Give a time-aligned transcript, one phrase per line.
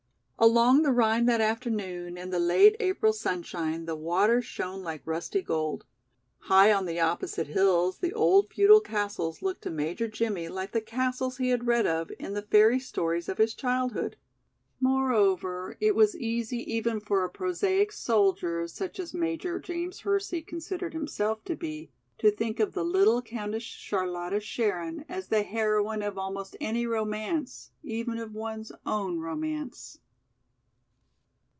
[0.43, 5.43] Along the Rhine that afternoon in the late April sunshine the water shone like rusty
[5.43, 5.85] gold.
[6.39, 10.81] High on the opposite hills the old feudal castles looked to Major Jimmie like the
[10.81, 14.15] castles he had read of in the fairy stories of his childhood.
[14.79, 20.93] Moreover, it was easy even for a prosaic soldier, such as Major James Hersey considered
[20.93, 26.17] himself to be, to think of the little Countess Charlotta Scherin as the heroine of
[26.17, 29.99] almost any romance, even of one's own romance.